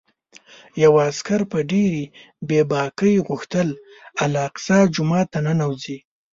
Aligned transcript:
یوه 0.83 1.01
عسکر 1.09 1.41
په 1.51 1.59
ډېرې 1.71 2.03
بې 2.47 2.61
باکۍ 2.71 3.15
غوښتل 3.27 3.67
الاقصی 4.23 4.79
جومات 4.95 5.27
ته 5.33 5.39
ننوځي. 5.45 5.97